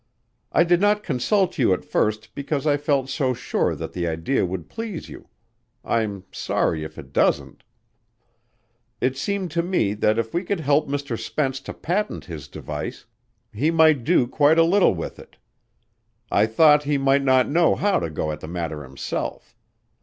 "I 0.51 0.63
did 0.63 0.81
not 0.81 1.03
consult 1.03 1.59
you 1.59 1.73
at 1.75 1.85
first 1.85 2.33
because 2.33 2.65
I 2.65 2.75
felt 2.75 3.07
so 3.07 3.35
sure 3.35 3.75
that 3.75 3.93
the 3.93 4.07
idea 4.07 4.47
would 4.47 4.67
please 4.67 5.09
you. 5.09 5.29
I'm 5.85 6.23
sorry 6.31 6.83
if 6.83 6.97
it 6.97 7.13
doesn't. 7.13 7.63
It 8.99 9.15
seemed 9.15 9.51
to 9.51 9.61
me 9.61 9.93
that 9.93 10.17
if 10.17 10.33
we 10.33 10.43
could 10.43 10.61
help 10.61 10.87
Mr. 10.87 11.19
Spence 11.19 11.59
to 11.59 11.73
patent 11.75 12.25
his 12.25 12.47
device, 12.47 13.05
he 13.53 13.69
might 13.69 14.03
do 14.03 14.25
quite 14.25 14.57
a 14.57 14.63
little 14.63 14.95
with 14.95 15.19
it. 15.19 15.37
I 16.31 16.47
thought 16.47 16.81
he 16.81 16.97
might 16.97 17.21
not 17.23 17.47
know 17.47 17.75
how 17.75 17.99
to 17.99 18.09
go 18.09 18.31
at 18.31 18.39
the 18.39 18.47
matter 18.47 18.81
himself. 18.81 19.55